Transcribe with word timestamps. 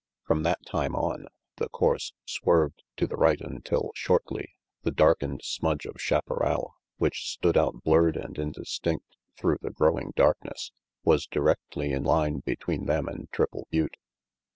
From 0.23 0.41
that 0.41 0.65
time 0.65 0.95
on 0.95 1.27
the 1.57 1.69
course 1.69 2.11
swerved 2.25 2.81
to 2.97 3.05
the 3.05 3.17
right 3.17 3.39
until 3.39 3.91
shortly 3.93 4.55
the 4.81 4.89
darkened 4.89 5.41
smudge 5.43 5.85
of 5.85 6.01
chaparral, 6.01 6.73
which 6.97 7.29
stood 7.31 7.55
out 7.55 7.83
blurred 7.83 8.17
and 8.17 8.35
indistinct 8.39 9.15
through 9.37 9.59
the 9.61 9.69
growing 9.69 10.11
darkness, 10.15 10.71
was 11.03 11.27
directly 11.27 11.91
in 11.91 12.03
line 12.03 12.39
between 12.39 12.87
them 12.87 13.07
and 13.07 13.29
Triple 13.31 13.67
Butte. 13.69 13.97